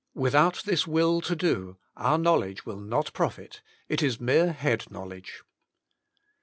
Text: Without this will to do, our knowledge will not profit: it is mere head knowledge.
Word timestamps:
Without 0.15 0.63
this 0.65 0.87
will 0.87 1.21
to 1.21 1.35
do, 1.35 1.77
our 1.95 2.17
knowledge 2.17 2.65
will 2.65 2.79
not 2.79 3.13
profit: 3.13 3.61
it 3.87 4.01
is 4.01 4.19
mere 4.19 4.51
head 4.51 4.89
knowledge. 4.89 5.43